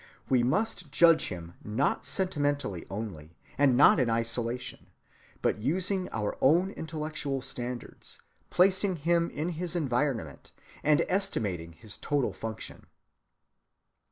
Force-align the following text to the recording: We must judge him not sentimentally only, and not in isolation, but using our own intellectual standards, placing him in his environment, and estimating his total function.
We 0.29 0.41
must 0.41 0.91
judge 0.91 1.27
him 1.27 1.53
not 1.63 2.07
sentimentally 2.07 2.87
only, 2.89 3.35
and 3.55 3.77
not 3.77 3.99
in 3.99 4.09
isolation, 4.09 4.87
but 5.43 5.59
using 5.59 6.09
our 6.11 6.39
own 6.41 6.71
intellectual 6.71 7.43
standards, 7.43 8.19
placing 8.49 8.95
him 9.05 9.29
in 9.29 9.49
his 9.49 9.75
environment, 9.75 10.53
and 10.81 11.05
estimating 11.07 11.73
his 11.73 11.97
total 11.97 12.33
function. 12.33 12.87